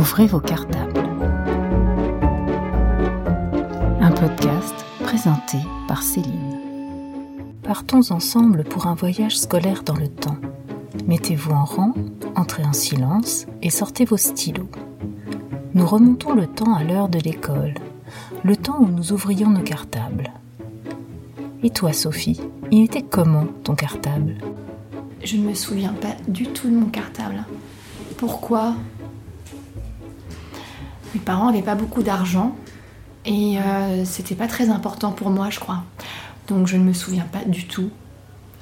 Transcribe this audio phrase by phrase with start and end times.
[0.00, 0.98] Ouvrez vos cartables.
[4.00, 5.58] Un podcast présenté
[5.88, 6.56] par Céline.
[7.62, 10.38] Partons ensemble pour un voyage scolaire dans le temps.
[11.06, 11.92] Mettez-vous en rang,
[12.34, 14.70] entrez en silence et sortez vos stylos.
[15.74, 17.74] Nous remontons le temps à l'heure de l'école,
[18.42, 20.32] le temps où nous ouvrions nos cartables.
[21.62, 22.40] Et toi, Sophie,
[22.70, 24.38] il était comment ton cartable?
[25.22, 27.44] Je ne me souviens pas du tout de mon cartable.
[28.16, 28.72] Pourquoi?
[31.14, 32.54] Mes parents n'avaient pas beaucoup d'argent
[33.24, 35.82] et euh, c'était pas très important pour moi, je crois.
[36.48, 37.90] Donc je ne me souviens pas du tout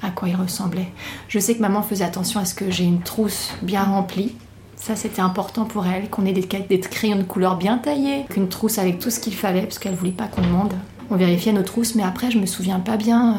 [0.01, 0.87] à quoi il ressemblait.
[1.27, 4.35] Je sais que maman faisait attention à ce que j'ai une trousse bien remplie.
[4.75, 8.47] Ça, c'était important pour elle, qu'on ait des, des crayons de couleur bien taillés, qu'une
[8.47, 10.73] trousse avec tout ce qu'il fallait, parce qu'elle voulait pas qu'on demande.
[11.09, 13.35] On vérifiait nos trousses, mais après, je me souviens pas bien.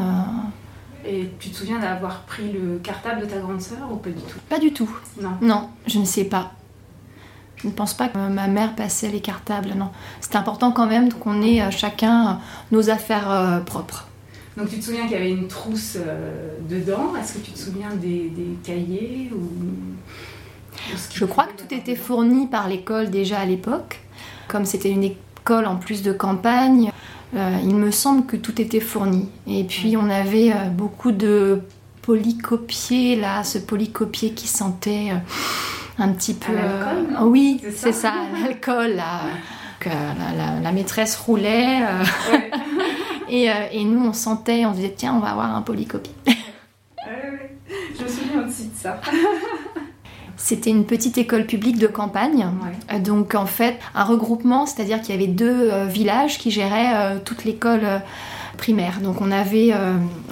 [1.06, 4.10] euh, Et tu te souviens d'avoir pris le cartable de ta grande sœur ou pas
[4.10, 4.38] du tout?
[4.50, 4.90] Pas du tout.
[5.22, 5.30] Non.
[5.40, 6.52] Non, je ne sais pas.
[7.62, 9.90] Je ne pense pas que ma mère passait les cartables, non.
[10.20, 12.32] C'est important quand même qu'on ait euh, chacun euh,
[12.72, 14.06] nos affaires euh, propres.
[14.56, 15.96] Donc tu te souviens qu'il y avait une trousse
[16.68, 17.14] dedans?
[17.16, 19.40] Est-ce que tu te souviens des, des cahiers ou...
[21.14, 24.00] Je crois que tout était fourni par l'école déjà à l'époque.
[24.48, 26.90] Comme c'était une école en plus de campagne,
[27.36, 29.28] euh, il me semble que tout était fourni.
[29.46, 31.60] Et puis on avait euh, beaucoup de
[32.02, 35.18] polycopiers, là, ce polycopier qui sentait euh,
[35.98, 36.52] un petit peu...
[36.54, 39.20] l'alcool, non euh, oui, C'est ça ça, l'alcool, la,
[39.86, 41.80] la- la maîtresse roulait.
[41.82, 42.50] euh, Ouais.
[43.28, 46.10] et, euh, et nous, on sentait, on se disait, tiens, on va avoir un polycopie.
[46.26, 46.36] Ouais.
[47.98, 49.00] Je me souviens aussi de ça.
[50.36, 52.48] C'était une petite école publique de campagne.
[52.90, 52.98] Ouais.
[52.98, 57.18] Donc en fait, un regroupement, c'est-à-dire qu'il y avait deux euh, villages qui géraient euh,
[57.22, 57.98] toute l'école euh,
[58.56, 59.00] primaire.
[59.02, 59.72] Donc on avait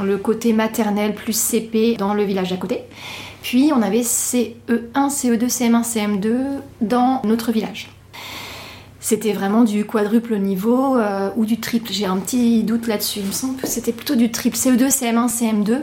[0.02, 2.80] le côté maternel plus CP dans le village d'à côté.
[3.48, 4.52] Puis on avait CE1,
[4.94, 6.36] CE2, CM1, CM2
[6.82, 7.88] dans notre village.
[9.00, 11.90] C'était vraiment du quadruple niveau euh, ou du triple.
[11.90, 13.20] J'ai un petit doute là-dessus.
[13.20, 14.54] Il me semble que c'était plutôt du triple.
[14.54, 15.78] E CE2, CM1, CM2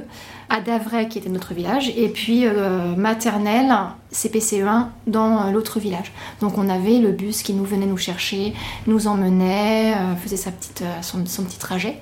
[0.48, 3.74] à Davray qui était notre village et puis euh, maternelle
[4.14, 6.14] CPCE1 dans euh, l'autre village.
[6.42, 8.54] Donc on avait le bus qui nous venait nous chercher,
[8.86, 12.00] nous emmenait, faisait sa petite, son petit trajet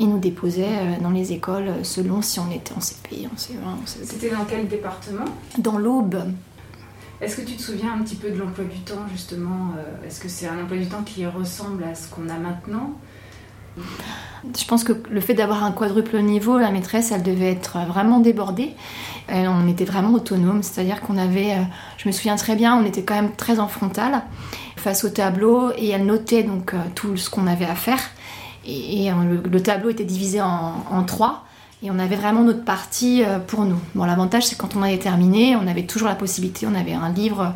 [0.00, 3.36] et nous déposait euh, dans les écoles euh, selon si on était en CP, en
[3.36, 4.04] CE1, en CE2.
[4.04, 5.24] C'était dans quel département?
[5.58, 6.16] Dans l'Aube,
[7.20, 10.20] Est-ce que tu te souviens un petit peu de l'emploi du temps justement euh, Est-ce
[10.20, 12.92] que c'est un emploi du temps qui ressemble à ce qu'on a maintenant?
[14.56, 18.20] Je pense que le fait d'avoir un quadruple niveau, la maîtresse, elle devait être vraiment
[18.20, 18.70] débordée.
[19.28, 21.56] On était vraiment autonome, c'est-à-dire qu'on avait,
[21.96, 24.22] je me souviens très bien, on était quand même très en frontal
[24.76, 27.98] face au tableau et elle notait donc tout ce qu'on avait à faire.
[28.66, 31.44] Et, et, euh, le, le tableau était divisé en, en trois.
[31.82, 33.78] Et on avait vraiment notre partie euh, pour nous.
[33.94, 37.10] Bon, l'avantage, c'est quand on avait terminé, on avait toujours la possibilité, on avait un
[37.10, 37.52] livre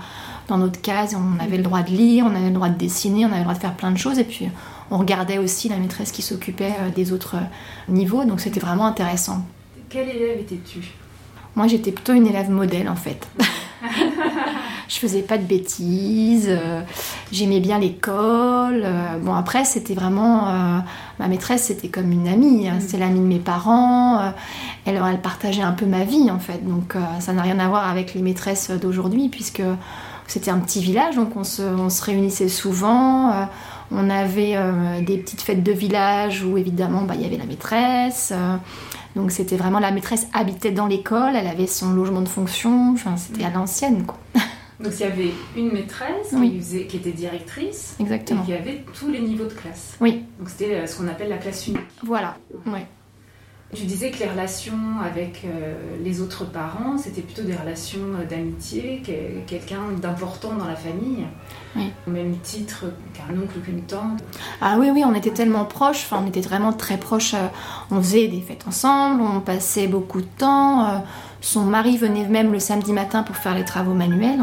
[0.49, 3.25] dans notre case, on avait le droit de lire, on avait le droit de dessiner,
[3.25, 4.19] on avait le droit de faire plein de choses.
[4.19, 4.49] Et puis,
[4.91, 8.87] on regardait aussi la maîtresse qui s'occupait euh, des autres euh, niveaux, donc c'était vraiment
[8.87, 9.45] intéressant.
[9.89, 10.81] Quel élève étais-tu?
[11.55, 13.29] Moi, j'étais plutôt une élève modèle en fait.
[14.89, 16.81] je faisais pas de bêtises, euh,
[17.31, 18.83] j'aimais bien l'école.
[18.85, 20.49] euh, bon, après, c'était vraiment.
[20.49, 20.79] euh,
[21.19, 24.33] ma maîtresse, c'était comme une amie, hein, c'était l'amie de mes parents.
[24.87, 27.89] elle, elle partageait un peu ma vie en fait, donc ça n'a rien à voir
[27.91, 29.63] avec les maîtresses d'aujourd'hui, puisque
[30.29, 33.33] c'était un petit village, donc on se, on se réunissait souvent.
[33.91, 34.57] on avait
[35.05, 38.33] des petites fêtes de village où évidemment bah, il y avait la maîtresse.
[39.17, 43.17] donc c'était vraiment la maîtresse habitait dans l'école, elle avait son logement de fonction, enfin
[43.17, 44.19] c'était à l'ancienne quoi.
[44.81, 46.51] Donc il y avait une maîtresse Oui.
[46.53, 48.43] qui, faisait- qui était directrice Exactement.
[48.43, 49.97] et qui avait tous les niveaux de classe.
[50.01, 51.81] Oui, Donc c'était euh, ce qu'on appelle la classe unique.
[52.05, 52.37] voilà.
[52.67, 52.87] Ouais.
[53.75, 58.25] Tu disais que les relations avec euh, les autres parents, c'était plutôt des relations euh,
[58.25, 61.27] d'amitié, que- quelqu'un d'important dans la famille,
[61.77, 61.91] Oui.
[62.07, 64.23] au même titre qu'un oncle qu'une tante.
[64.63, 67.35] Ah oui, oui, on était tellement proches, enfin, on était vraiment très proches.
[67.91, 70.87] On faisait des fêtes ensemble, on passait beaucoup de temps.
[70.87, 70.99] euh,
[71.41, 74.41] Son mari venait même le samedi matin pour faire les travaux manuels,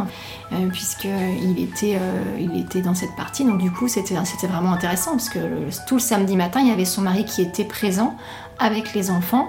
[0.71, 3.43] puisqu'il était, euh, il était dans cette partie.
[3.45, 4.15] Donc du coup, c'était
[4.47, 7.41] vraiment intéressant, parce que le- tout le samedi matin, il y avait son mari qui
[7.41, 8.15] était présent
[8.59, 9.47] avec les enfants.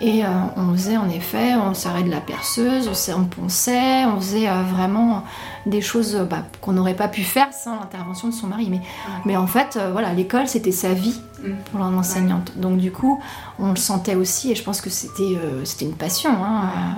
[0.00, 4.16] Et euh, on faisait en effet, on serrait de la perceuse, on, on ponçait, on
[4.20, 5.22] faisait euh, vraiment
[5.64, 8.66] des choses euh, bah, qu'on n'aurait pas pu faire sans l'intervention de son mari.
[8.68, 8.80] Mais,
[9.24, 11.54] mais en fait, euh, voilà, l'école c'était sa vie Mm.
[11.72, 12.52] pour l'enseignante.
[12.56, 13.20] Donc du coup,
[13.58, 16.30] on le sentait aussi et je pense que c'était euh, une passion.
[16.30, 16.92] hein, euh,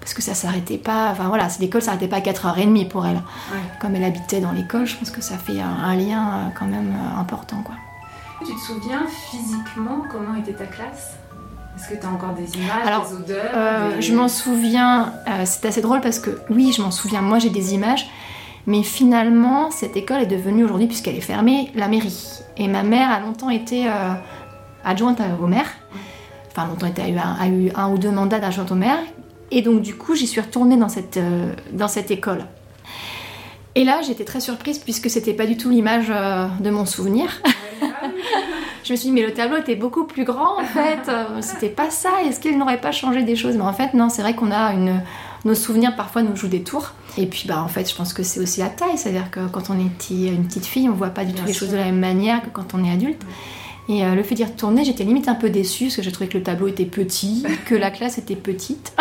[0.00, 3.16] parce que ça s'arrêtait pas, enfin voilà, l'école s'arrêtait pas à 4h30 pour elle.
[3.16, 3.60] Ouais.
[3.80, 6.66] Comme elle habitait dans l'école, je pense que ça fait un, un lien euh, quand
[6.66, 7.62] même euh, important.
[7.64, 7.74] Quoi.
[8.46, 11.16] Tu te souviens physiquement comment était ta classe?
[11.76, 15.12] Est-ce que tu as encore des images, Alors, des odeurs Euh, des- Je m'en souviens,
[15.28, 18.08] euh, c'est assez drôle parce que oui, je m'en souviens, moi j'ai des images,
[18.66, 22.40] Mais finalement, cette école est devenue aujourd'hui, puisqu'elle est fermée, la mairie.
[22.58, 24.12] Et ma mère a longtemps été euh,
[24.84, 25.64] adjointe au maire.
[26.50, 28.98] Enfin, longtemps été, a, eu un, a eu un ou deux mandats d'adjointe au maire.
[29.50, 32.44] Et donc, du coup, j'y suis retournée dans cette, euh, dans cette école.
[33.74, 37.40] Et là, j'étais très surprise puisque c'était pas du tout l'image euh, de mon souvenir.
[38.84, 41.08] je me suis dit, mais le tableau était beaucoup plus grand en fait.
[41.08, 42.10] Euh, C'était pas ça.
[42.26, 43.56] Est-ce qu'il n'aurait pas changé des choses?
[43.56, 45.00] Mais en fait, non, c'est vrai qu'on a une.
[45.44, 46.90] Nos souvenirs parfois nous jouent des tours.
[47.16, 48.96] Et puis, bah, en fait, je pense que c'est aussi la taille.
[48.98, 51.52] C'est-à-dire que quand on est petit- une petite fille, on voit pas du tout les
[51.54, 53.22] choses de la même manière que quand on est adulte.
[53.88, 56.28] Et euh, le fait d'y retourner, j'étais limite un peu déçue parce que je trouvais
[56.28, 58.92] que le tableau était petit, que la classe était petite.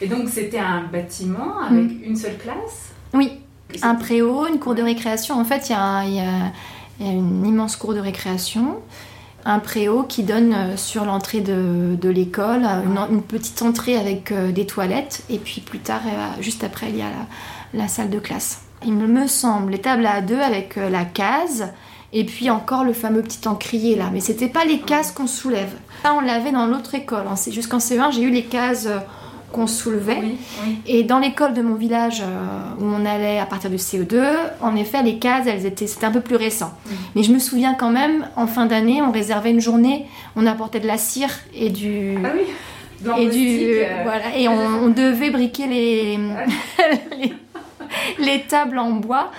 [0.00, 2.90] Et donc c'était un bâtiment avec une seule classe?
[3.14, 3.32] Oui,
[3.82, 5.38] un préau, une cour de récréation.
[5.38, 8.80] En fait, il y, a y y une immense cour de récréation,
[9.44, 13.96] un préau qui donne euh, sur l'entrée de, de l'école, euh, une, une petite entrée
[13.96, 16.02] avec des toilettes, et puis plus tard,
[16.40, 18.62] juste après, il y a la, la salle de classe.
[18.84, 21.72] Il me semble, les tables à deux avec la case,
[22.12, 24.10] et puis encore le fameux petit encrier là.
[24.12, 25.72] Mais c'était pas les cases qu'on soulève.
[26.02, 27.24] Ça, on l'avait dans l'autre école.
[27.36, 28.98] C- Jusqu'en CE1, j'ai eu les cases euh,
[29.52, 30.18] qu'on soulevait.
[30.20, 30.36] Oui,
[30.66, 30.76] oui.
[30.86, 34.20] Et dans l'école de mon village euh, où on allait à partir du CE2,
[34.62, 36.72] en effet, les cases, elles étaient, c'était un peu plus récent.
[37.14, 40.06] Mais je me souviens quand même, en fin d'année, on réservait une journée,
[40.36, 42.42] on apportait de la cire et du Ah oui.
[43.00, 46.18] Blanc et du euh, voilà, et on, on devait briquer les
[47.20, 47.34] les,
[48.18, 49.30] les tables en bois.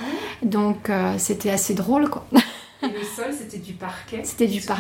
[0.42, 2.26] Donc euh, c'était assez drôle quoi.
[2.84, 4.22] Et le sol, c'était du parquet.
[4.24, 4.76] C'était du ça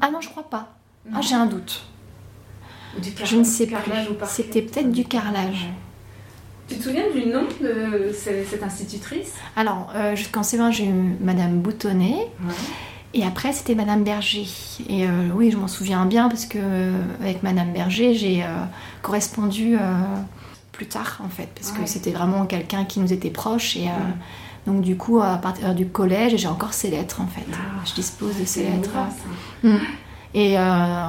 [0.00, 0.74] Ah non, je crois pas.
[1.06, 1.18] Non.
[1.18, 1.82] Ah, j'ai un doute.
[2.96, 4.14] Ou du car- Je ne sais carrelage plus.
[4.14, 4.34] parquet.
[4.42, 5.66] C'était peut-être du carrelage.
[6.68, 9.32] Tu te souviens du nom de ce- cette institutrice?
[9.56, 12.14] Alors, euh, jusqu'en C20, j'ai eu Madame Boutonnet.
[12.44, 12.54] Ouais.
[13.14, 14.46] Et après, c'était Madame Berger.
[14.88, 18.46] Et euh, oui, je m'en souviens bien parce que euh, avec Madame Berger, j'ai euh,
[19.02, 19.76] correspondu
[20.70, 21.80] plus tard en fait, parce Ouais.
[21.84, 23.76] que c'était vraiment quelqu'un qui nous était proche.
[23.76, 23.88] Et.
[24.66, 27.46] Donc du coup, à partir du collège, j'ai encore ces lettres en fait.
[27.52, 27.82] Ah.
[27.84, 28.90] Je dispose de ces lettres.
[29.62, 29.76] Mm.
[30.34, 30.62] Et euh,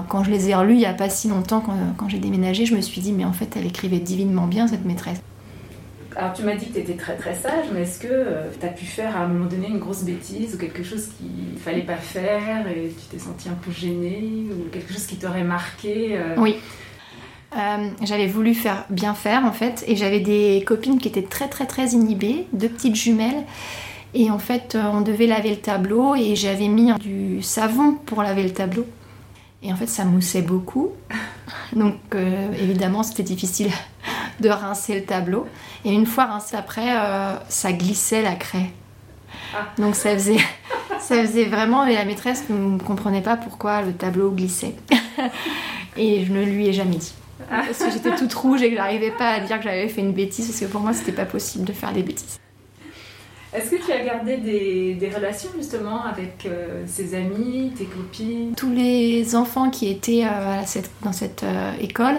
[0.09, 2.65] quand je les ai relues il n'y a pas si longtemps, quand, quand j'ai déménagé,
[2.65, 5.21] je me suis dit, mais en fait, elle écrivait divinement bien cette maîtresse.
[6.15, 8.25] Alors tu m'as dit que tu étais très très sage, mais est-ce que
[8.59, 11.57] tu as pu faire à un moment donné une grosse bêtise ou quelque chose qu'il
[11.59, 15.43] fallait pas faire et tu t'es senti un peu gênée ou quelque chose qui t'aurait
[15.43, 16.57] marqué euh, Oui.
[17.57, 21.47] Euh, j'avais voulu faire bien faire en fait et j'avais des copines qui étaient très
[21.47, 23.43] très très inhibées, deux petites jumelles.
[24.13, 28.21] Et en fait euh, on devait laver le tableau et j'avais mis du savon pour
[28.21, 28.85] laver le tableau.
[29.63, 30.89] Et en fait ça moussait beaucoup.
[31.75, 33.71] Donc euh, évidemment c'était difficile
[34.39, 35.47] de rincer le tableau.
[35.85, 38.71] Et une fois rincé après euh, ça glissait la craie.
[39.55, 39.67] Ah.
[39.79, 40.37] donc ça faisait
[40.99, 44.75] ça faisait vraiment et la maîtresse ne comprenait pas pourquoi le tableau glissait.
[45.97, 47.13] Et je ne lui ai jamais dit
[47.49, 50.13] parce que j'étais toute rouge et que j'arrivais pas à dire que j'avais fait une
[50.13, 52.39] bêtise parce que pour moi c'était pas possible de faire des bêtises.
[53.55, 58.53] Est-ce que tu as gardé des, des relations justement avec euh, ses amis, tes copines?
[58.55, 62.15] Tous les enfants qui étaient euh, à cette- dans cette euh, école,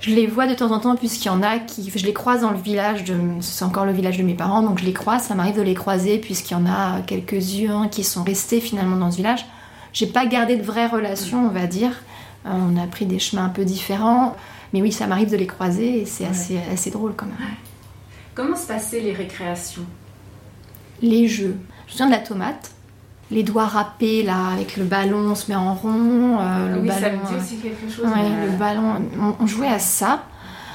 [0.00, 2.42] je les vois de temps en temps puisqu'il y en a qui, je les croise
[2.42, 5.22] dans le village de, c'est encore le village de mes parents donc je les croise,
[5.22, 9.10] ça m'arrive de les croiser puisqu'il y en a quelques-uns qui sont restés finalement dans
[9.10, 9.46] ce village.
[9.94, 11.92] J'ai pas gardé de vraies relations on va dire,
[12.52, 14.36] on a pris des chemins un peu différents,
[14.72, 16.30] mais oui ça m'arrive de les croiser et c'est Ouais.
[16.30, 17.34] assez, assez drôle quand même.
[18.34, 19.84] Comment se passaient les récréations?
[21.02, 21.56] Les jeux.
[21.86, 22.70] Je me souviens de la tomate.
[23.30, 26.38] Les doigts râpés là, avec le ballon, on se met en rond.
[26.40, 28.04] euh, le Oui, ballon, ça me dit euh, aussi quelque chose.
[28.06, 29.02] ouais, mais, le euh, ballon.
[29.20, 30.24] On, on jouait à ça.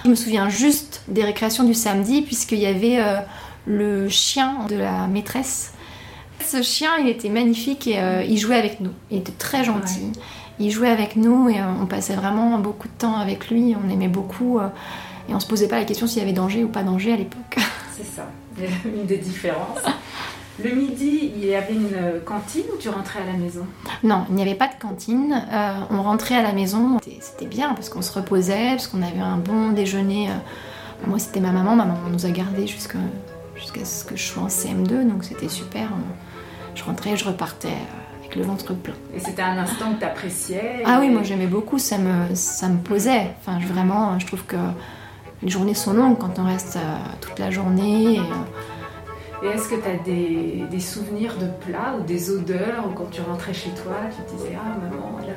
[0.05, 3.19] Je me souviens juste des récréations du samedi, puisqu'il y avait euh,
[3.65, 5.73] le chien de la maîtresse.
[6.45, 8.91] Ce chien, il était magnifique et euh, il jouait avec nous.
[9.09, 10.11] Il était très gentil.
[10.59, 13.75] Il jouait avec nous et euh, on passait vraiment beaucoup de temps avec lui.
[13.83, 14.59] On aimait beaucoup.
[14.59, 14.67] euh,
[15.29, 17.15] et on se posait pas la question s'il y avait danger ou pas danger à
[17.15, 17.57] l'époque.
[17.97, 18.27] C'est ça,
[18.85, 19.79] une des différences.
[20.63, 23.65] Le midi, il y avait une cantine où tu rentrais à la maison?
[24.03, 25.41] Non, il n'y avait pas de cantine.
[25.51, 26.99] Euh, on rentrait à la maison.
[27.19, 30.29] C'était- bien parce qu'on se reposait, parce qu'on avait un bon déjeuner.
[31.07, 31.75] Moi, c'était ma maman.
[31.75, 32.99] Ma maman nous a gardés jusqu'à
[33.83, 35.89] ce que je sois en CM2, donc c'était super.
[36.75, 37.69] Je rentrais, je repartais
[38.33, 38.93] avec le ventre plein.
[39.15, 42.67] Et c'était un instant que tu appréciais Ah oui, moi j'aimais beaucoup, ça me, ça
[42.67, 43.27] me posait.
[43.39, 44.55] Enfin, je- vraiment, je trouve que
[45.41, 46.79] les journées sont longues quand on reste euh,
[47.21, 48.15] toute la journée.
[48.15, 52.85] et, euh, Et est-ce que tu as des, des souvenirs de plats ou des odeurs
[52.89, 55.33] ou quand tu rentrais chez toi, tu te disais Ah, maman, elle a,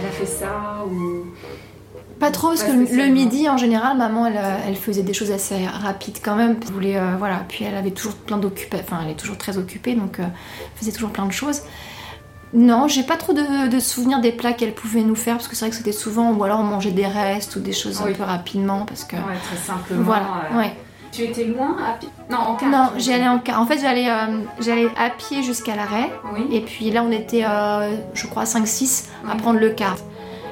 [0.00, 1.26] elle a fait ça ou...
[2.20, 5.32] Pas trop, parce que le- midi, en général, maman, elle, euh, elle faisait des choses
[5.32, 6.56] assez rapides quand même.
[6.62, 7.42] Elle voulait, euh, voilà.
[7.48, 10.78] Puis elle avait toujours plein d'occupations, enfin, elle est toujours très occupée, donc euh, elle
[10.78, 11.62] faisait toujours plein de choses.
[12.54, 15.56] Non, j'ai pas trop de, de souvenirs des plats qu'elle pouvait nous faire, parce que
[15.56, 18.10] c'est vrai que c'était souvent, ou alors on mangeait des restes ou des choses Oui.
[18.12, 19.16] un peu rapidement, parce que.
[19.16, 20.02] Ouais, très simplement.
[20.02, 20.72] Voilà, euh, ouais.
[21.12, 22.08] Tu étais loin à pied?
[22.30, 22.68] Non, en car.
[22.70, 23.60] Non, j'y allais en car.
[23.60, 26.10] En fait, j'allais euh, j'allais à pied jusqu'à l'arrêt.
[26.34, 26.46] Oui.
[26.54, 29.96] Et puis là, on était, euh, je crois, 5-6 à prendre le car.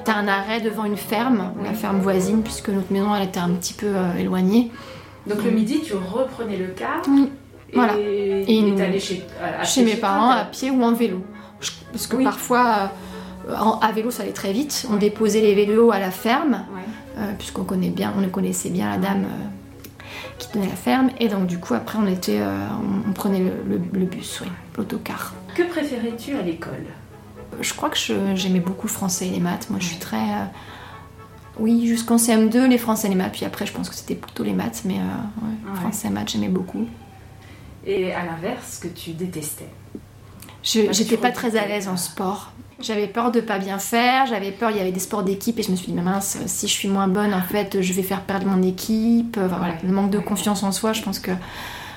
[0.05, 3.51] T'as un arrêt devant une ferme, la ferme voisine, puisque notre maison, elle était un
[3.51, 4.71] petit peu éloignée.
[5.27, 7.31] Donc le midi, tu reprenais le car Oui.
[7.71, 7.93] et Voilà.
[7.99, 11.23] et Et nous- t'allais chez, à- à Chez mes parents, à pied ou en vélo.
[11.93, 12.25] Parce que Oui.
[12.25, 12.91] parfois,
[13.49, 14.87] euh, en- à vélo, ça allait très vite.
[14.91, 16.65] On déposait les vélos à la ferme.
[16.75, 16.81] Ouais.
[17.19, 21.29] euh, puisqu'on connaît bien, on connaissait bien la dame euh, qui tenait la ferme, et
[21.29, 22.67] donc du coup après on était, euh,
[23.07, 24.49] on, on prenait le, le- le bus, oui,
[24.79, 25.35] l'autocar.
[25.55, 26.87] Que préférais-tu à l'école?
[27.61, 27.99] Je crois que
[28.37, 29.69] j'aimais beaucoup le français et les maths.
[29.71, 30.23] Moi je suis très,
[31.59, 34.45] oui, jusqu'en CM2 les français et les maths, puis après je pense que c'était plutôt
[34.45, 35.01] les maths, mais ouais,
[35.73, 35.77] Ouais.
[35.81, 36.87] français et maths j'aimais beaucoup.
[37.85, 39.69] Et à l'inverse, que tu détestais?
[40.63, 42.53] J'étais pas très à l'aise en sport.
[42.81, 45.63] J'avais peur de pas bien faire, j'avais peur, il y avait des sports d'équipe et
[45.63, 48.03] je me suis dit, mais mince, si je suis moins bonne, en fait, je vais
[48.03, 49.37] faire perdre mon équipe.
[49.39, 49.79] Enfin, voilà, Ouais.
[49.85, 51.33] le manque de confiance en soi, je pense que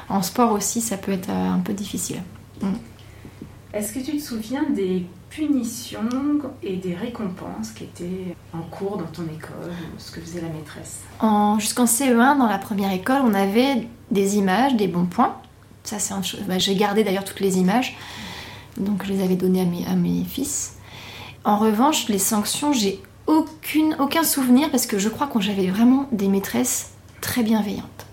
[0.10, 2.17] en sport aussi, ça peut être euh, un peu difficile.
[3.74, 6.01] Est-ce que tu te souviens des punitions
[6.62, 11.00] et des récompenses qui étaient en cours dans ton école, ce que faisait la maîtresse?
[11.22, 15.36] En, jusqu'en CE1, dans la première école, on avait des images, des bons points.
[15.84, 17.98] Ça, c'est un bah, J'ai gardé d'ailleurs toutes les images,
[18.77, 20.77] donc je les avais données à mes, mes fils.
[21.44, 26.08] En revanche, les sanctions, j'ai aucune, aucun souvenir parce que je crois qu'on j'avais vraiment
[26.12, 28.06] des maîtresses très bienveillantes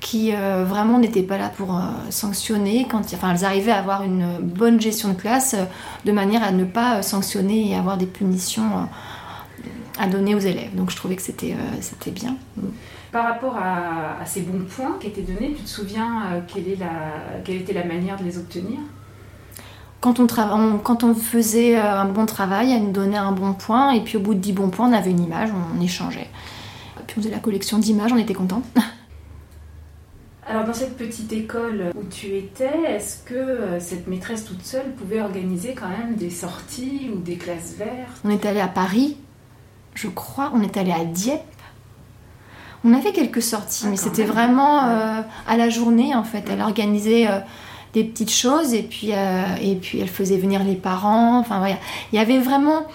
[0.00, 1.80] qui euh, vraiment n'étaient pas là pour euh,
[2.10, 5.64] sanctionner quand enfin elles arrivaient à avoir une bonne gestion de classe euh,
[6.04, 8.88] de manière à ne pas sanctionner et avoir des punitions
[9.98, 10.74] à donner aux élèves.
[10.74, 12.36] Donc je trouvais que c'était c'était bien.
[13.10, 16.76] Par rapport à, à ces bons points qui étaient donnés, tu te souviens quelle, est
[16.76, 18.78] la, quelle était la manière de les obtenir?
[20.00, 23.32] Quand on, trava- on- quand on faisait euh, un bon travail, elle nous donnait un
[23.32, 25.80] bon point, et puis au bout de 10 bons points, on avait une image, on
[25.80, 26.28] échangeait.
[27.06, 28.62] Puis on faisait la collection d'images, on était contents.
[30.46, 34.92] Alors dans cette petite école où tu étais, est-ce que euh, cette maîtresse toute seule
[34.94, 38.18] pouvait organiser quand même des sorties ou des classes vertes?
[38.24, 39.18] On est allé à Paris,
[39.94, 41.42] je crois, on est allé à Dieppe.
[42.84, 46.22] On a fait quelques sorties, Ah, mais quand c'était vraiment euh, à la journée en
[46.24, 46.44] fait.
[46.50, 47.40] Elle organisait euh,
[47.94, 51.38] des petites choses et puis, euh, et puis elle faisait venir les parents.
[51.38, 51.76] Enfin voilà,
[52.12, 52.86] il y avait vraiment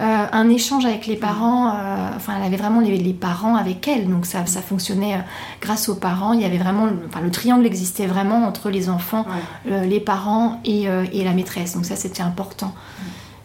[0.00, 1.68] euh, un échange avec les parents.
[1.74, 5.18] euh, enfin, elle avait vraiment les, les parents avec elle, donc ça, ça fonctionnait
[5.60, 6.32] grâce aux parents.
[6.32, 9.26] Il y avait vraiment, le- enfin le triangle existait vraiment entre les enfants,
[9.66, 9.72] Ouais.
[9.72, 11.74] euh, les parents et, euh, et la maîtresse.
[11.74, 12.72] Donc ça c'était important.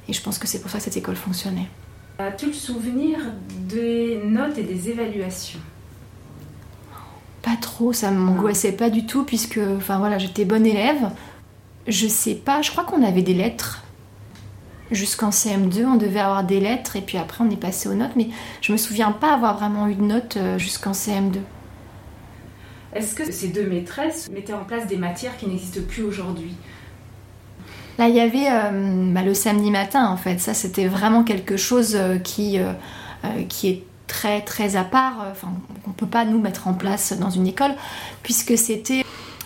[0.08, 1.68] Et je pense que c'est pour ça que cette école fonctionnait.
[2.20, 3.18] As-tu le souvenir
[3.68, 5.60] des notes et des évaluations?
[7.44, 11.12] Pas trop, ça m'angoissait pas du tout puisque, enfin voilà, j'étais bonne élève.
[11.88, 13.84] Je sais pas, je crois qu'on avait des lettres.
[14.92, 18.16] Jusqu'en CM2, on devait avoir des lettres et puis après on est passé aux notes,
[18.16, 18.30] mais
[18.62, 21.40] je me souviens pas avoir vraiment eu de notes euh, jusqu'en CM2.
[22.94, 26.56] Est-ce que ces deux maîtresses mettaient en place des matières qui n'existent plus aujourd'hui?
[28.00, 30.40] Là, il y avait euh, bah, le samedi matin en fait.
[30.40, 32.74] Ça, c'était vraiment quelque chose euh, qui, euh,
[33.50, 35.22] qui est très très à part.
[35.26, 35.50] euh, Enfin,
[35.86, 37.72] qu'on peut pas nous mettre en place dans une école
[38.24, 39.04] puisque c'était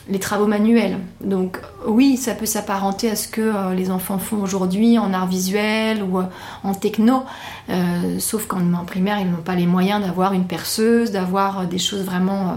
[0.10, 1.00] les travaux manuels.
[1.20, 5.28] Donc oui, ça peut s'apparenter à ce que euh, les enfants font aujourd'hui en art
[5.28, 6.24] visuel ou euh,
[6.64, 7.24] en techno,
[7.70, 11.78] euh, sauf qu'en en primaire, ils n'ont pas les moyens d'avoir une perceuse, d'avoir des
[11.78, 12.56] choses vraiment...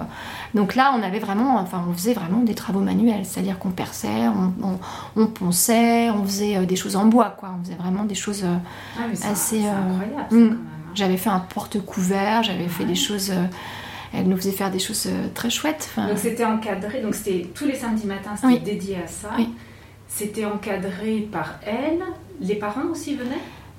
[0.55, 4.29] Donc là, on avait vraiment, enfin, on faisait vraiment des travaux manuels, c'est-à-dire qu'on perçait,
[4.29, 4.79] on, on-
[5.21, 7.51] on ponçait, on faisait des choses en bois, quoi.
[7.61, 8.45] On faisait vraiment des choses...
[8.45, 10.59] Ah, mais Assez, c'est incroyable ça, quand même.
[10.95, 13.31] J'avais fait un porte-couvert, j'avais fait des choses...
[13.31, 13.45] euh,
[14.13, 15.89] elle nous faisait faire des choses euh, très chouettes.
[15.93, 18.59] enfin, Donc c'était encadré, donc c'était tous les samedis matins, c'était Oui.
[18.61, 19.29] dédié à ça.
[19.39, 19.49] Oui.
[20.09, 22.01] C'était encadré par elle.
[22.41, 23.39] Les parents aussi venaient?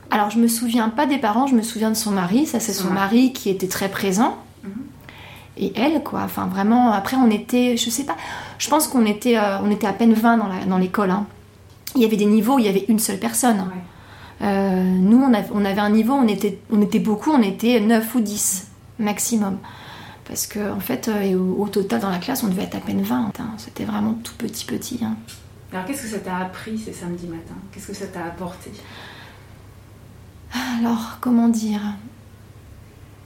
[0.10, 2.46] Alors, je me souviens pas des parents, je me souviens de son mari.
[2.46, 3.15] Ça, c'est Son son mari.
[3.18, 4.38] mari qui était très présent.
[4.63, 4.72] Mhm.
[5.58, 6.22] Et elle, quoi.
[6.24, 8.15] Enfin, vraiment, après, on était, je sais pas,
[8.58, 10.38] je pense qu'on était, euh, on était à peine 20
[10.68, 11.12] dans l'école.
[11.12, 11.25] hein.
[11.96, 13.58] Il y avait des niveaux où il y avait une seule personne.
[13.58, 13.82] Ouais.
[14.41, 17.79] Euh, nous, on avait, on avait un niveau, on était, on était beaucoup, on était
[17.79, 18.67] 9 ou 10
[19.00, 19.57] maximum.
[20.25, 22.75] Parce que, en fait, euh, et au, au total, dans la classe, on devait être
[22.75, 23.33] à peine 20.
[23.39, 23.43] hein.
[23.57, 25.00] C'était vraiment tout petit, petit.
[25.03, 25.15] hein.
[25.74, 27.55] Alors qu'est-ce que ça t'a appris ces samedis matins?
[27.71, 28.71] Qu'est-ce que ça t'a apporté?
[30.79, 31.81] Alors, comment dire?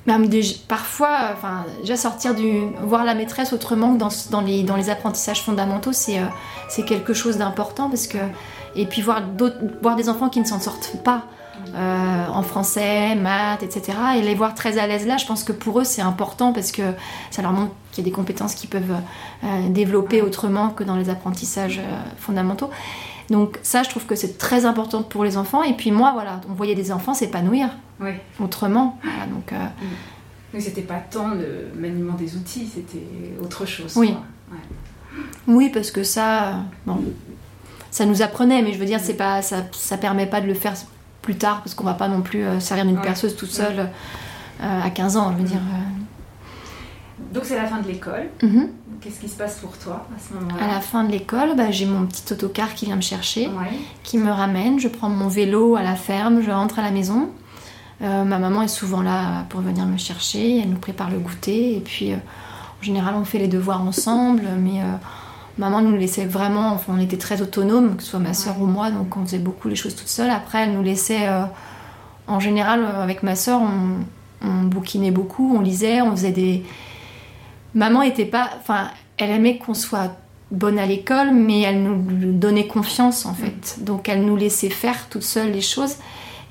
[0.05, 0.29] Même
[0.67, 2.51] parfois, enfin, déjà sortir du.
[2.83, 6.25] voir la maîtresse autrement que dans, dans, les, dans les apprentissages fondamentaux, c'est euh,
[6.69, 8.19] c'est quelque chose d'important parce que.
[8.75, 9.21] Et puis voir,
[9.97, 11.25] des enfants qui ne s'en sortent pas
[11.73, 13.97] euh, en français, maths, etc.
[14.17, 16.71] Et les voir très à l'aise là, je pense que pour eux c'est important parce
[16.71, 16.83] que
[17.31, 18.95] ça leur montre qu'il y a des compétences qu'ils peuvent
[19.43, 22.69] euh, développer autrement que dans les apprentissages euh, fondamentaux.
[23.29, 25.63] Donc ça, je trouve que c'est très important pour les enfants.
[25.63, 28.11] Et puis moi, voilà, on voyait des enfants s'épanouir Oui.
[28.39, 28.99] autrement.
[29.03, 29.55] Voilà, donc, euh,
[30.53, 33.07] Mais c'était pas tant le maniement des outils, c'était
[33.41, 33.93] autre chose.
[33.95, 34.15] Oui.
[34.51, 34.57] Ouais.
[35.47, 36.99] Oui, parce que ça, bon,
[37.95, 40.53] ça nous apprenait, mais je veux dire, c'est pas, ça, ça permet pas de le
[40.53, 40.73] faire
[41.21, 43.01] plus tard, parce qu'on va pas non plus euh, servir d'une Ouais.
[43.01, 43.89] perceuse toute seule
[44.61, 45.61] euh, à 15 ans, je veux dire.
[47.33, 48.27] Donc c'est la fin de l'école.
[48.43, 48.47] euh.
[48.47, 48.69] Mhm.
[49.01, 51.71] Qu'est-ce qui se passe pour toi à ce À moment-là la fin de l'école, bah,
[51.71, 53.77] j'ai mon petit autocar qui vient me chercher, Ouais.
[54.03, 54.79] qui me ramène.
[54.79, 57.29] Je prends mon vélo à la ferme, je rentre à la maison.
[58.01, 60.59] Euh, ma maman est souvent là pour venir me chercher.
[60.59, 61.77] Elle nous prépare le goûter.
[61.77, 62.17] Et puis, euh,
[62.81, 64.43] en général, on fait les devoirs ensemble.
[64.59, 64.85] Mais euh,
[65.57, 66.71] maman nous laissait vraiment.
[66.73, 68.91] Enfin, on était très autonomes, que ce soit ma soeur ou moi.
[68.91, 70.29] Donc, on faisait beaucoup les choses toute seule.
[70.29, 71.27] Après, elle nous laissait.
[71.27, 71.43] euh,
[72.27, 76.63] en général, euh, avec ma soeur, on, on bouquinait beaucoup, on lisait, on faisait des.
[77.73, 78.49] Maman était pas.
[78.59, 80.15] Enfin, elle aimait qu'on soit
[80.51, 81.97] bonne à l'école, mais elle nous
[82.33, 83.77] donnait confiance en fait.
[83.83, 85.95] Donc elle nous laissait faire toute seule les choses.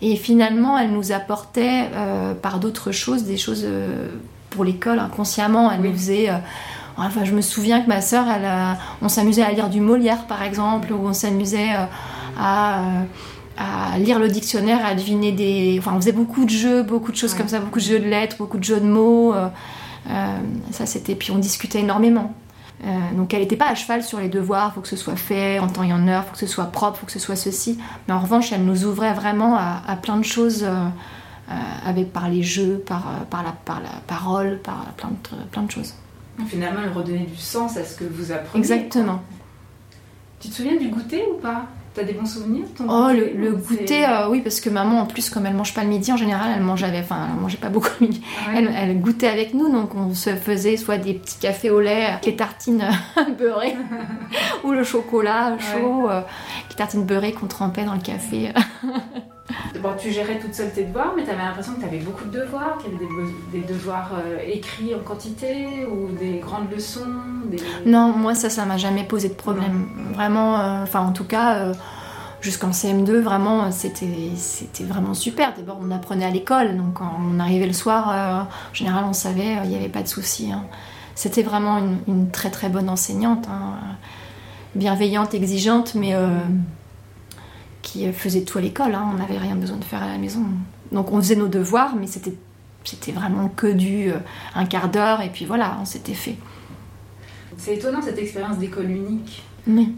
[0.03, 4.09] Et finalement, elle nous apportait euh, par d'autres choses, des choses euh,
[4.51, 5.71] pour l'école inconsciemment.
[5.71, 5.89] Elle Oui.
[5.91, 6.31] nous faisait.
[6.99, 9.81] Euh, enfin, je me souviens que ma sœur, elle, a- on s'amusait à lire du
[9.81, 11.85] Molière par exemple, ou on s'amusait euh,
[12.39, 12.79] à.
[12.81, 13.03] euh,
[13.57, 15.77] à lire le dictionnaire, à deviner des.
[15.79, 17.39] Enfin, on faisait beaucoup de jeux, beaucoup de choses Ouais.
[17.39, 19.33] comme ça, beaucoup de jeux de lettres, beaucoup de jeux de mots.
[19.33, 19.47] euh,
[20.11, 20.27] euh,
[20.73, 21.15] ça, c'était.
[21.15, 22.35] Puis on discutait énormément.
[22.85, 25.61] Euh, donc elle n'était pas à cheval sur les devoirs, faut que ce soit fait
[25.61, 27.79] en temps et en heure, faut que ce soit propre, faut que ce soit ceci.
[28.09, 30.89] Mais en revanche, elle nous ouvrait vraiment à, à plein de choses, euh,
[31.51, 31.55] euh,
[31.87, 35.63] avec par les jeux, par, euh, par, la, par la parole, par plein de, plein
[35.63, 35.95] de choses.
[36.47, 38.59] Finalement, elle redonnait du sens à ce que vous appreniez.
[38.59, 39.23] Exactement.
[40.41, 41.67] Tu te souviens du goûter ou pas?
[41.95, 45.07] T'as des bons souvenirs ton Oh, le, goûter le euh, oui, parce que maman, en
[45.07, 47.57] plus, comme elle mange pas le midi, en général, elle mange avec, enfin, elle mangeait
[47.57, 48.21] pas beaucoup le midi.
[48.25, 48.59] Ah ouais.
[48.59, 52.07] Elle, elle goûtait avec nous, donc on se faisait soit des petits cafés au lait,
[52.07, 52.85] avec les tartines
[53.38, 53.76] beurrées,
[54.64, 56.23] ou le chocolat chaud, euh,
[56.69, 58.53] les tartines beurrées qu'on trempait dans le café.
[59.83, 62.78] Bon, tu gérais toute seule tes devoirs, mais t'avais l'impression que t'avais beaucoup de devoirs,
[62.78, 63.07] qu'il y avait
[63.52, 67.01] des, devoirs euh, écrits en quantité ou des grandes leçons.
[67.51, 67.59] Des...
[67.85, 69.87] Non, moi ça, ça m'a jamais posé de problème.
[70.14, 71.75] Vraiment, euh, enfin en tout cas, euh,
[72.40, 74.07] jusqu'en CM2, vraiment, c'était
[74.85, 75.55] vraiment super.
[75.57, 79.12] D'abord, on apprenait à l'école, donc quand on arrivait le soir, euh, en général, on
[79.12, 80.53] savait, euh, il n'y avait pas de souci.
[80.53, 80.64] hein.
[81.14, 83.75] C'était vraiment une, une très très bonne enseignante, hein,
[84.75, 86.27] bienveillante, exigeante, mais euh,
[87.85, 88.94] qui faisait tout à l'école.
[88.94, 89.11] hein.
[89.14, 90.42] On n'avait rien besoin de faire à la maison.
[90.90, 92.35] Donc on faisait nos devoirs, mais c'était
[92.83, 94.16] c'était vraiment que du euh,
[94.55, 96.37] un quart d'heure et puis voilà, on s'était fait.
[97.57, 99.42] C'est étonnant cette expérience d'école unique.
[99.66, 99.94] Oui.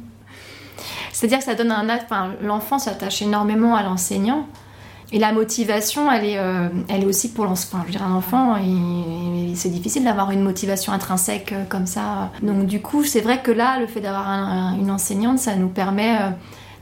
[1.13, 1.89] C'est-à-dire que ça donne un...
[1.97, 4.47] Enfin, l'enfant s'attache énormément à l'enseignant.
[5.13, 7.79] Et la motivation, elle est, euh, elle est aussi pour l'enfant.
[7.79, 8.57] Enfin, je veux dire, un enfant,
[9.55, 12.31] c'est difficile d'avoir une motivation intrinsèque euh, comme ça.
[12.43, 15.57] Donc du coup, c'est vrai que là, le fait d'avoir un- un- une enseignante, ça
[15.57, 16.31] nous permet euh,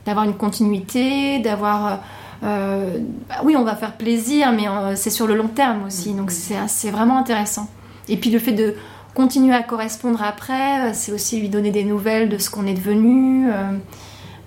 [0.05, 1.99] d'avoir une continuité, d'avoir...
[2.43, 6.13] euh, bah oui, on va faire plaisir, mais euh, c'est sur le long terme aussi.
[6.13, 7.69] Donc c'est vraiment intéressant.
[8.07, 8.75] Et puis le fait de
[9.13, 12.73] continuer à correspondre après, euh, c'est aussi lui donner des nouvelles de ce qu'on est
[12.73, 13.49] devenu.
[13.49, 13.71] euh,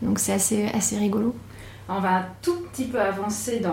[0.03, 1.35] donc c'est assez, assez rigolo.
[1.88, 3.73] On va un tout petit peu avancer dans,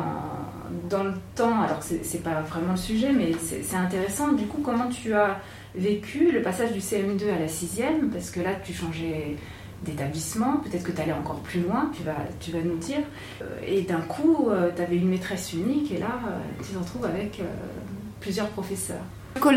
[0.90, 1.62] dans le temps.
[1.62, 4.32] Alors, c'est pas vraiment le sujet, mais c'est c'est intéressant.
[4.32, 5.38] Du coup, comment tu as
[5.76, 9.36] vécu le passage du CM2 à la 6e Parce que là, tu changeais
[9.84, 13.02] d'établissement, peut-être que tu allais encore plus loin, tu vas, tu vas nous dire.
[13.42, 17.06] Euh, Et d'un coup, tu avais une maîtresse unique, et là, euh, tu te retrouves
[17.06, 17.44] avec euh,
[18.20, 19.02] plusieurs professeurs.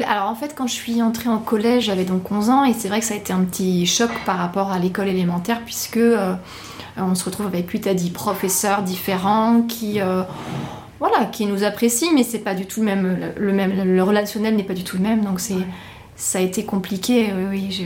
[0.09, 2.89] Alors en fait, quand je suis entrée en collège, j'avais donc 11 ans et c'est
[2.89, 6.35] vrai que ça a été un petit choc par rapport à l'école élémentaire puisque euh,
[6.97, 10.25] on se retrouve avec 8 à 10 professeurs différents qui, euh,
[10.99, 14.03] voilà, qui nous apprécient, mais c'est pas du tout le même, le, le même, le
[14.03, 15.67] relationnel n'est pas du tout le même, donc c'est, Ouais.
[16.17, 17.33] ça a été compliqué.
[17.33, 17.85] Oui, oui, je-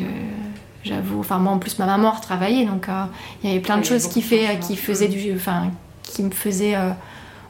[0.84, 1.20] j'avoue.
[1.20, 3.04] Enfin moi en plus ma maman retravaillait, donc euh,
[3.42, 5.70] il y avait plein de choses qui fait, faisaient du, enfin
[6.02, 6.90] qui me faisaient euh,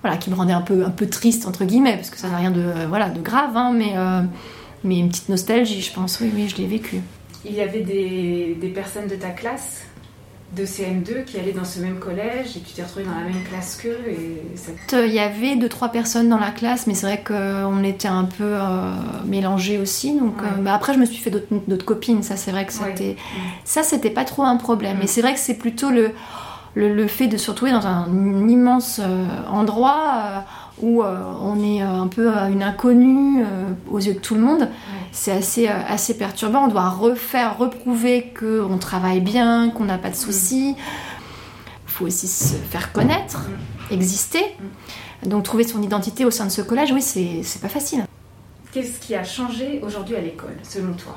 [0.03, 2.37] voilà, qui me rendait un peu, un peu triste entre guillemets, parce que ça n'a
[2.37, 4.23] rien de, euh, voilà, de grave, hein, mais, euh,
[4.85, 6.18] mais une petite nostalgie, je pense.
[6.21, 7.01] Oui, oui, je l'ai vécu.
[7.45, 9.83] Il y avait des, des personnes de ta classe
[10.56, 13.42] de CM2 qui allaient dans ce même collège et tu t'es retrouvée dans la même
[13.48, 14.72] classe qu'eux et ça
[15.06, 18.24] Il y avait deux trois personnes dans la classe, mais c'est vrai qu'on était un
[18.24, 18.92] peu euh,
[19.24, 20.12] mélangés aussi.
[20.18, 20.48] Donc Ouais.
[20.58, 22.22] euh, bah, après, je me suis fait d'autres copines.
[22.22, 22.92] Ça, c'est vrai que Ouais.
[22.94, 23.16] c'était
[23.64, 24.98] ça, c'était pas trop un problème.
[25.00, 26.10] Mais c'est vrai que c'est plutôt le,
[26.74, 28.06] le le fait de se retrouver dans un
[28.48, 30.44] immense euh, endroit
[30.82, 33.44] où on est un peu une inconnue
[33.90, 34.68] aux yeux de tout le monde.
[35.12, 36.64] C'est assez, euh, assez perturbant.
[36.64, 40.75] On doit refaire, reprouver qu'on travaille bien, qu'on n'a pas de soucis.
[40.75, 43.46] Il faut aussi se faire connaître,
[43.90, 44.42] exister.
[45.25, 48.05] Donc trouver son identité au sein de ce collège, oui, c'est pas facile.
[48.72, 51.14] Qu'est-ce qui a changé aujourd'hui à l'école, selon toi?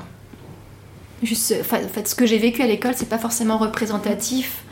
[1.22, 4.62] Juste, euh, en fait, ce que j'ai vécu à l'école, c'est pas forcément représentatif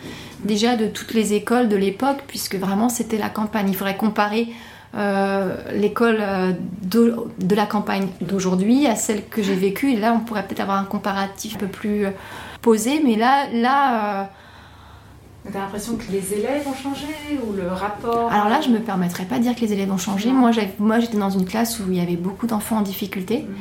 [0.44, 3.70] déjà de toutes les écoles de l'époque, puisque vraiment c'était la campagne.
[3.70, 4.48] Il faudrait comparer
[5.72, 6.22] l'école
[6.82, 9.92] de, de, la campagne d'aujourd'hui à celle que j'ai vécue.
[9.92, 12.06] Et là, on pourrait peut-être avoir un comparatif un peu plus
[12.62, 14.30] posé, mais là, là
[15.52, 17.06] T'as l'impression que les élèves ont changé
[17.46, 19.98] ou le rapport Alors là, je me permettrais pas de dire que les élèves ont
[19.98, 20.30] changé.
[20.32, 23.40] Moi, j'étais dans une classe où il y avait beaucoup d'enfants en difficulté.
[23.40, 23.54] Mm.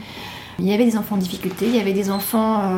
[0.60, 2.78] Il y avait des enfants en difficulté, il y avait des enfants euh,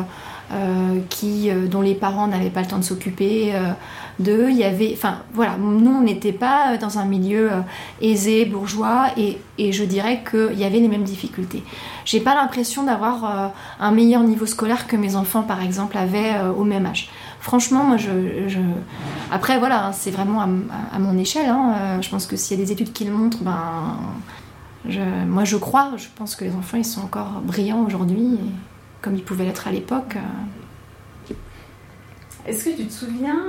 [0.52, 3.52] euh, qui, euh, dont les parents n'avaient pas le temps de s'occuper
[4.18, 4.48] d'eux.
[4.50, 7.50] Il y avait, enfin voilà, nous on n'était pas dans un milieu
[8.00, 11.62] aisé, bourgeois, et, je dirais qu'il y avait les mêmes difficultés.
[12.04, 16.64] J'ai pas l'impression d'avoir un meilleur niveau scolaire que mes enfants, par exemple, avaient au
[16.64, 17.10] même âge.
[17.40, 18.10] Franchement, moi, je,
[19.30, 21.48] après voilà, hein, c'est vraiment à, mon échelle.
[21.48, 22.00] Hein.
[22.00, 23.96] je pense que s'il y a des études qui le montrent, ben
[25.26, 28.38] moi, je crois, je pense que les enfants, ils sont encore brillants aujourd'hui,
[29.02, 30.16] comme ils pouvaient l'être à l'époque.
[30.16, 31.34] Euh.
[32.46, 33.40] Est-ce que tu te souviens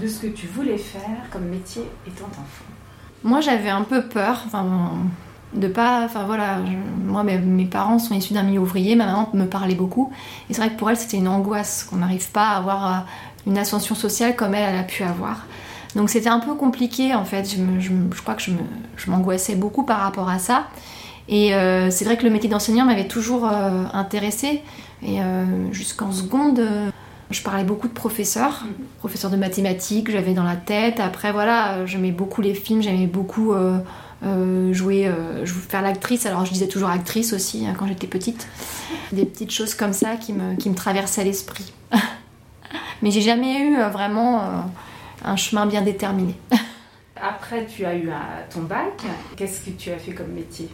[0.00, 2.64] de ce que tu voulais faire comme métier étant enfant
[3.24, 4.92] Moi, j'avais un peu peur, enfin,
[5.54, 6.58] de pas, enfin voilà,
[7.04, 10.12] moi, mes, parents sont issus d'un milieu ouvrier, ma maman me parlait beaucoup,
[10.48, 12.98] et c'est vrai que pour elle, c'était une angoisse qu'on n'arrive pas à avoir euh,
[13.46, 15.46] une ascension sociale comme elle, elle a pu avoir.
[15.94, 17.54] Donc c'était un peu compliqué en fait.
[17.78, 20.68] Je, crois que je m'angoissais beaucoup par rapport à ça.
[21.28, 24.62] Et euh, c'est vrai que le métier d'enseignant m'avait toujours euh, intéressée.
[25.02, 26.60] Et euh, jusqu'en seconde,
[27.32, 28.64] je parlais beaucoup de professeurs,
[28.98, 31.00] professeurs de mathématiques, j'avais dans la tête.
[31.00, 33.54] Après voilà, j'aimais beaucoup les films, j'aimais beaucoup
[34.70, 35.10] jouer,
[35.68, 36.26] faire l'actrice.
[36.26, 38.46] Alors je disais toujours actrice aussi hein, quand j'étais petite.
[39.12, 41.72] Des petites choses comme ça qui me, qui me traversaient l'esprit.
[43.02, 44.64] Mais j'ai jamais eu vraiment
[45.24, 46.34] un chemin bien déterminé.
[47.22, 48.10] Après, tu as eu
[48.52, 49.00] ton bac.
[49.36, 50.68] Qu'est-ce que tu as fait comme métier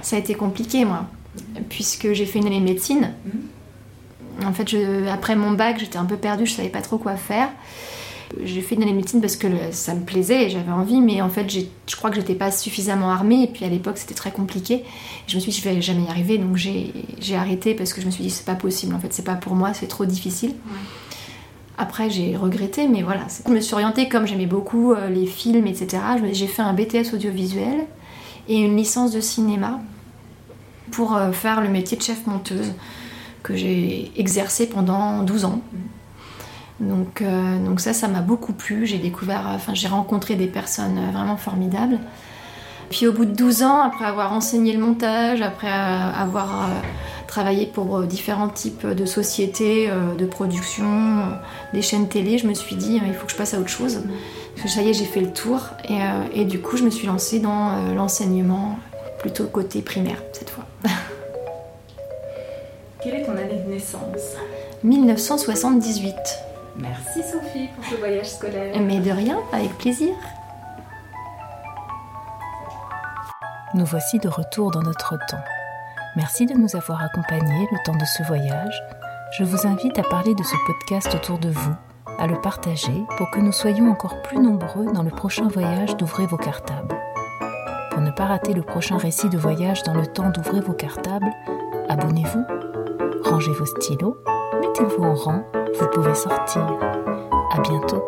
[0.00, 1.06] Ça a été compliqué, moi,
[1.68, 3.12] puisque j'ai fait une année de médecine.
[3.24, 3.40] Mhm.
[4.44, 4.76] En fait,
[5.10, 7.48] après mon bac, j'étais un peu perdue, je savais pas trop quoi faire.
[8.44, 11.22] J'ai fait une année de médecine parce que ça me plaisait et j'avais envie, mais
[11.22, 13.44] en fait, je crois que j'étais pas suffisamment armée.
[13.44, 14.84] Et puis à l'époque, c'était très compliqué.
[15.26, 18.06] je me suis dit, je vais jamais y arriver, donc j'ai arrêté parce que je
[18.06, 18.94] me suis dit, c'est pas possible.
[18.94, 20.54] En fait, c'est pas pour moi, c'est trop difficile.
[21.78, 23.22] Après, j'ai regretté, mais voilà.
[23.46, 26.02] Je me suis orientée comme j'aimais beaucoup euh, les films, etc.
[26.32, 27.86] J'ai fait un BTS audiovisuel
[28.48, 29.80] et une licence de cinéma
[30.90, 32.72] pour euh, faire le métier de chef monteuse
[33.42, 35.60] que j'ai exercé pendant 12 ans.
[36.80, 38.86] Donc, euh, donc ça, ça m'a beaucoup plu.
[38.86, 41.98] J'ai découvert, enfin, j'ai rencontré des personnes vraiment formidables.
[42.90, 46.70] Puis au bout de 12 ans, après avoir enseigné le montage, après avoir
[47.28, 50.86] travaillé pour euh, différents types de sociétés, euh, de production,
[51.18, 51.22] euh,
[51.72, 54.00] des chaînes télé, je me suis dit, il faut que je passe à autre chose.
[54.66, 55.60] Ça y est, j'ai fait le tour.
[56.34, 58.76] Et, du coup, je me suis lancée dans l'enseignement,
[59.20, 60.64] plutôt côté primaire cette fois.
[63.00, 64.34] Quelle est ton année de naissance
[64.82, 66.14] 1978.
[66.76, 68.74] Merci Sophie pour ce voyage scolaire.
[68.80, 70.14] Mais de rien, avec plaisir.
[73.74, 75.44] Nous voici de retour dans notre temps.
[76.16, 78.82] Merci de nous avoir accompagnés le temps de ce voyage.
[79.38, 81.74] Je vous invite à parler de ce podcast autour de vous,
[82.18, 86.26] à le partager pour que nous soyons encore plus nombreux dans le prochain voyage d'Ouvrez
[86.26, 86.96] vos cartables.
[87.92, 91.30] Pour ne pas rater le prochain récit de voyage dans le temps d'Ouvrez vos cartables,
[91.88, 92.67] abonnez-vous,
[93.28, 94.16] rangez vos stylos,
[94.60, 95.44] mettez-vous en rang,
[95.78, 96.62] vous pouvez sortir.
[97.52, 98.04] À bientôt.